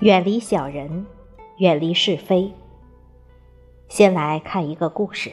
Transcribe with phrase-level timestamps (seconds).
[0.00, 1.04] 远离小人，
[1.58, 2.50] 远离是非。
[3.88, 5.30] 先来看一个故事。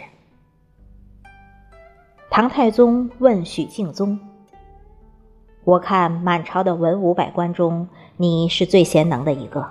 [2.30, 4.20] 唐太宗问许敬宗
[5.64, 9.66] ：“我看满朝的文武百官中，你是最贤能的一个，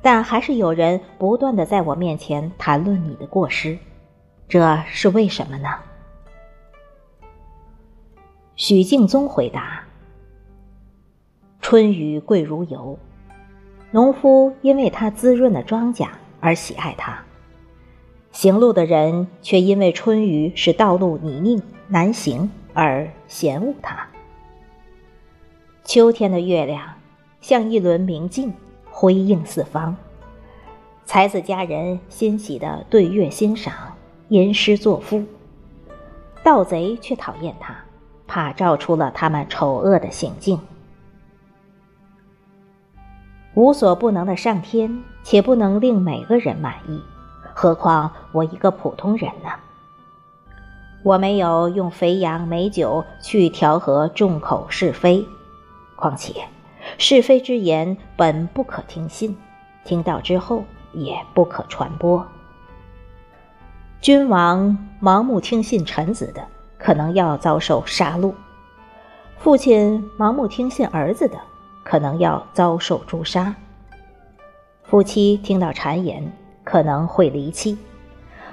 [0.00, 3.76] 但还是有人不断的在我面前谈论你的过失，
[4.48, 5.68] 这是为什么呢？”
[8.56, 9.84] 许敬宗回答
[11.60, 12.98] ：“春雨贵如油。”
[13.96, 16.06] 农夫因为它滋润了庄稼
[16.38, 17.18] 而喜爱它，
[18.30, 24.06] 行路的人却因为春雨使道路泥泞难行而嫌恶它。
[25.82, 26.86] 秋天的月亮
[27.40, 28.52] 像一轮明镜，
[28.90, 29.96] 辉映四方，
[31.06, 33.72] 才子佳人欣喜地对月欣赏，
[34.28, 35.22] 吟诗作赋；
[36.44, 37.74] 盗贼却讨厌它，
[38.26, 40.60] 怕照出了他们丑恶的行径。
[43.56, 47.02] 无所不能的上天，且不能令每个人满意，
[47.54, 49.48] 何况我一个普通人呢？
[51.02, 55.26] 我没有用肥羊美酒去调和众口是非，
[55.96, 56.34] 况且
[56.98, 59.34] 是非之言本不可听信，
[59.86, 62.22] 听到之后也不可传播。
[64.02, 68.34] 君王盲目听信臣子的，可能要遭受杀戮；
[69.38, 71.38] 父亲盲目听信儿子的。
[71.88, 73.54] 可能要遭受诛杀。
[74.82, 76.32] 夫妻听到谗言，
[76.64, 77.76] 可能会离弃；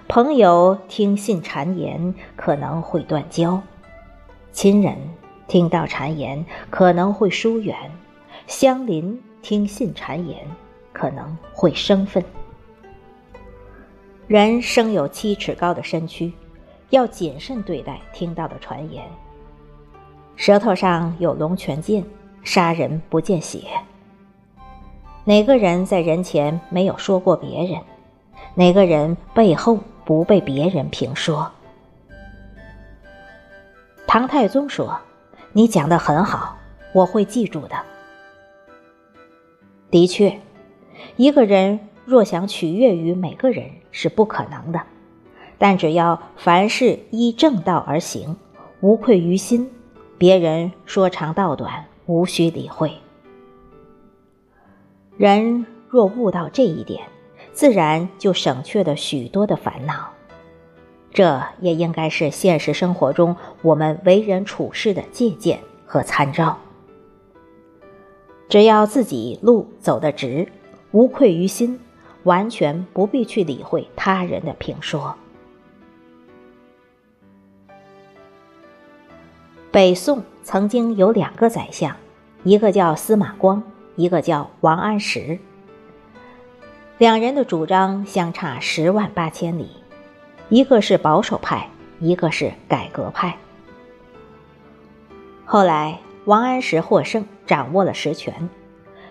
[0.07, 3.59] 朋友听信谗言，可能会断交；
[4.51, 4.95] 亲人
[5.47, 7.75] 听到谗言，可能会疏远；
[8.45, 10.45] 乡邻听信谗言，
[10.91, 12.23] 可能会生分。
[14.27, 16.31] 人生有七尺高的身躯，
[16.91, 19.03] 要谨慎对待听到的传言。
[20.35, 22.05] 舌头上有龙泉剑。
[22.43, 23.61] 杀人不见血。
[25.25, 27.81] 哪个人在人前没有说过别人？
[28.55, 31.49] 哪个人背后不被别人评说？
[34.05, 34.99] 唐太宗说
[35.53, 36.57] ：“你讲的很好，
[36.93, 37.75] 我会记住的。”
[39.89, 40.39] 的确，
[41.15, 44.81] 一个人若想取悦于每个人是不可能的，
[45.57, 48.35] 但只要凡事依正道而行，
[48.81, 49.71] 无愧于心，
[50.17, 51.85] 别人说长道短。
[52.05, 52.91] 无需理会。
[55.17, 57.07] 人若悟到这一点，
[57.51, 60.09] 自然就省去了许多的烦恼。
[61.11, 66.57] 这也应该是现实生活中我们为人处事的借鉴和参照。
[68.49, 70.47] 只要自己路走得直，
[70.91, 71.79] 无愧于心，
[72.23, 75.15] 完全不必去理会他人的评说。
[79.71, 80.23] 北宋。
[80.43, 81.95] 曾经有两个宰相，
[82.43, 83.63] 一个叫司马光，
[83.95, 85.39] 一个叫王安石。
[86.97, 89.69] 两人的主张相差十万八千里，
[90.49, 93.35] 一个是保守派，一个是改革派。
[95.45, 98.49] 后来王安石获胜，掌握了实权，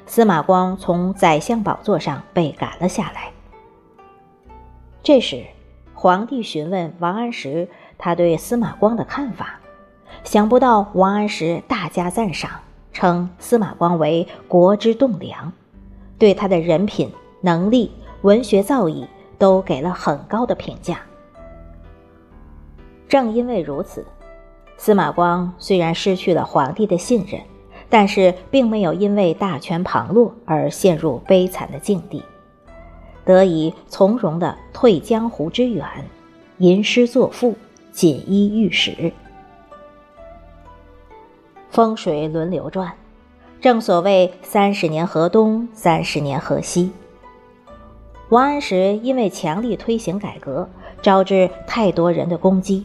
[0.06, 3.32] 司马光从宰相宝座上被赶了下来。
[5.02, 5.44] 这时，
[5.94, 9.58] 皇帝询问王安石他对司马光的看法。
[10.24, 12.50] 想不到王安石大加赞赏，
[12.92, 15.52] 称司马光为国之栋梁，
[16.16, 17.10] 对他的人品、
[17.40, 17.90] 能力、
[18.22, 19.06] 文学造诣
[19.36, 21.00] 都给了很高的评价。
[23.08, 24.06] 正因为如此，
[24.78, 27.40] 司马光虽然失去了皇帝的信任，
[27.90, 32.22] 但是并没有因为大权旁落而陷入悲惨的境地，
[33.24, 35.84] 得以从容地退江湖之远，
[36.58, 37.54] 吟诗作赋，
[37.90, 39.12] 锦衣玉食。
[41.72, 42.92] 风水轮流转，
[43.58, 46.92] 正所谓三十年河东，三十年河西。
[48.28, 50.68] 王安石因为强力推行改革，
[51.00, 52.84] 招致太多人的攻击，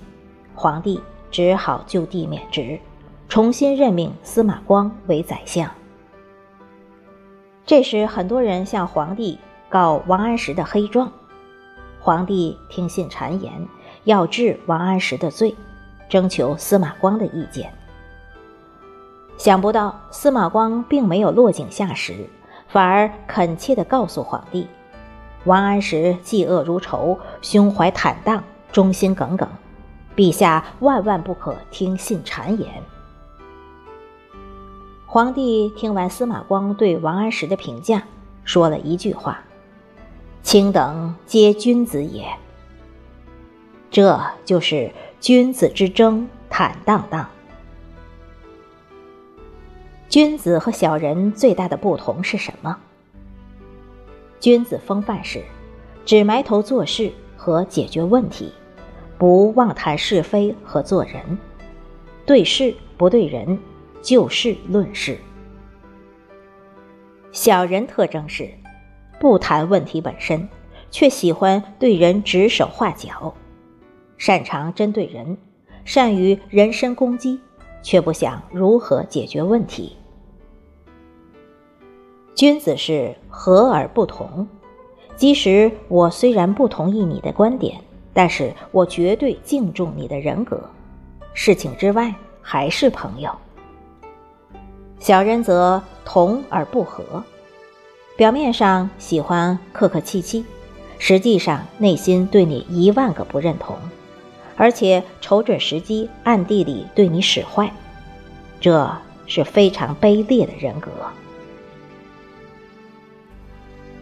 [0.56, 2.80] 皇帝只好就地免职，
[3.28, 5.70] 重新任命司马光为宰相。
[7.66, 11.12] 这时，很多人向皇帝告王安石的黑状，
[12.00, 13.68] 皇帝听信谗言，
[14.06, 15.54] 要治王安石的罪，
[16.08, 17.70] 征求司马光的意见。
[19.38, 22.28] 想不到司马光并没有落井下石，
[22.68, 24.68] 反而恳切地告诉皇帝
[25.46, 29.48] ：“王安石嫉恶如仇，胸怀坦荡，忠心耿耿，
[30.16, 32.68] 陛下万万不可听信谗言。”
[35.06, 38.04] 皇帝听完司马光对王安石的评价，
[38.44, 39.40] 说了一句话
[40.42, 42.28] ：“卿等皆君子也。”
[43.90, 47.30] 这就是君子之争，坦荡荡。
[50.10, 52.78] 君子和小人最大的不同是什么？
[54.40, 55.44] 君子风范是，
[56.06, 58.54] 只埋头做事和解决问题，
[59.18, 61.38] 不妄谈是非和做人，
[62.26, 63.60] 对事不对人，
[64.02, 65.18] 就事论事。
[67.34, 68.50] 小人特征是，
[69.20, 70.48] 不谈问题本身，
[70.90, 73.36] 却喜欢对人指手画脚，
[74.18, 75.38] 擅长针对人，
[75.84, 77.42] 善于人身攻击，
[77.88, 79.96] 却不想如何解决问题。
[82.36, 84.46] 君子是和而不同，
[85.16, 87.80] 即使我虽然不同意你的观点，
[88.14, 90.62] 但是我绝对敬重你的人格。
[91.34, 93.32] 事情之外还是朋友。
[95.00, 97.24] 小人则同而不和，
[98.18, 100.44] 表面上喜欢客客气气，
[101.00, 103.78] 实际上内心对你一万个不认同，
[104.58, 107.72] 而且瞅准时机暗地里对你使坏，
[108.60, 108.92] 这
[109.28, 110.92] 是非常卑劣的人格。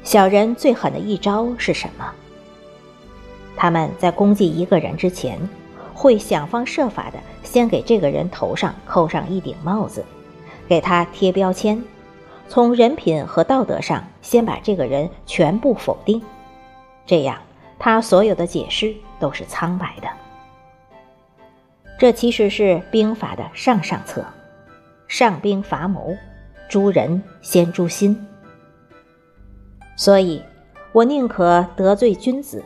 [0.04, 2.12] 小人最狠的一招是什么？
[3.58, 5.38] 他们在攻击一个人之前，
[5.94, 10.06] 会想方设法的先给这个人头上扣上一顶帽子，
[10.68, 11.84] 给他贴标签，
[12.48, 16.22] 从人品和道德上先把这个人全部否定，
[17.06, 17.38] 这样
[17.80, 20.08] 他所有的解释都是苍白的。
[21.98, 24.26] 这其实是兵法的上上策，
[25.08, 26.16] 上兵伐谋，
[26.68, 28.28] 诛人先诛心。
[29.96, 30.42] 所以，
[30.92, 32.62] 我宁可得罪君子，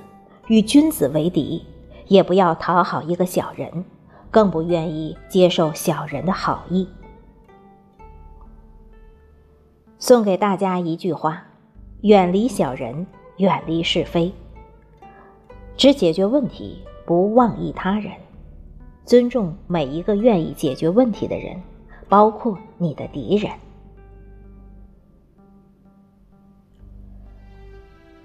[0.48, 1.64] 与君子为敌，
[2.08, 3.86] 也不要讨好一个小人，
[4.32, 6.90] 更不愿意接受小人的好意。
[10.00, 11.44] 送给大家一句话：
[12.02, 13.06] 远离小人，
[13.38, 14.34] 远离是非，
[15.78, 18.12] 只解决问题，不妄议他人，
[19.10, 21.60] 尊重每一个愿意解决问题的人，
[22.08, 23.52] 包括你的敌人。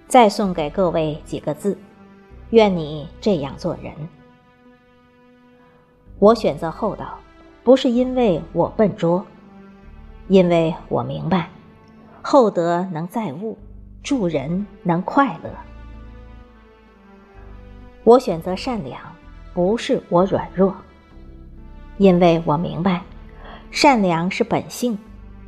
[0.06, 1.78] 再送给各位几个字：
[2.50, 3.94] 愿你这样做人。
[6.18, 7.18] 我选择厚道，
[7.62, 9.24] 不是因为我笨拙，
[10.28, 11.48] 因为我明白，
[12.20, 13.56] 厚德能载物，
[14.02, 15.50] 助人能快乐。
[18.04, 19.00] 我选择善良，
[19.54, 20.74] 不是我软弱，
[21.96, 23.02] 因为我明白，
[23.70, 24.98] 善良是本性，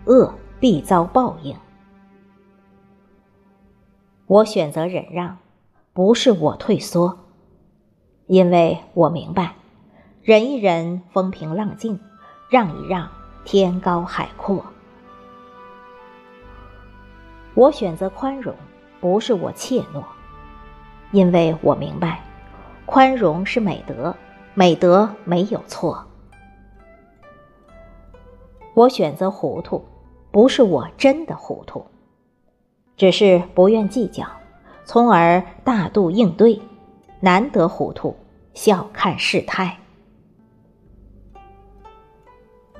[0.05, 1.57] 恶必遭报应。
[4.27, 5.37] 我选择忍让，
[5.93, 7.19] 不是我退缩，
[8.27, 9.55] 因为我明白，
[10.23, 11.99] 忍一忍风平浪静，
[12.49, 13.09] 让一让
[13.45, 14.65] 天高海阔。
[17.55, 18.55] 我选择宽容，
[19.01, 20.05] 不是我怯懦，
[21.11, 22.23] 因为我明白，
[22.87, 24.17] 宽容是美德，
[24.55, 26.07] 美德没有错。
[28.75, 29.85] 我选择糊涂，
[30.31, 31.85] 不是我真的糊涂。
[32.97, 34.25] 只是不愿计较，
[34.85, 36.59] 从而大度应对，
[37.21, 38.17] 难得糊涂，
[38.55, 39.77] 笑看世态。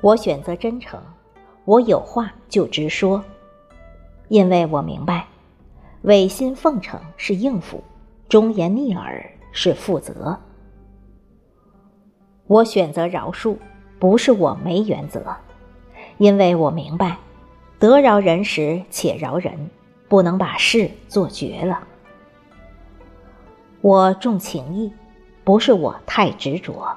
[0.01, 0.99] 我选择真诚，
[1.65, 3.21] 我有话就直说，
[4.29, 5.27] 因为我明白，
[6.03, 7.83] 违心奉承是应付，
[8.29, 10.39] 忠言逆耳是负责。
[12.45, 13.57] 我选择饶恕，
[13.97, 15.35] 不是我没原则，
[16.19, 17.17] 因为我明白，
[17.79, 19.51] 得饶人时且饶人。
[20.09, 21.79] 不能把事做绝了。
[23.81, 24.93] 我重情义，
[25.43, 26.95] 不是我太执着，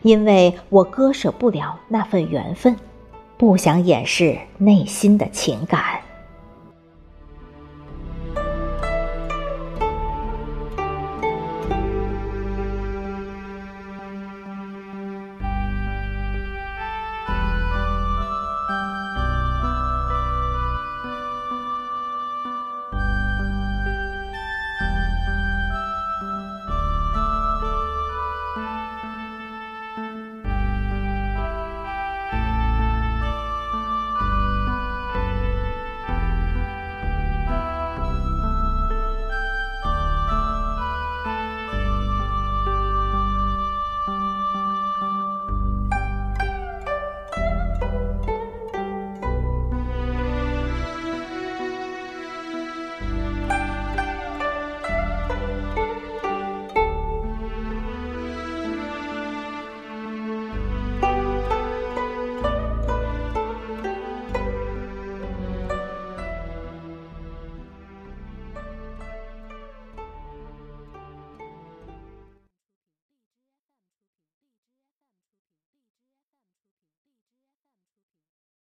[0.00, 2.74] 因为我割舍不了那份缘分，
[3.36, 6.00] 不想掩饰内心的情感。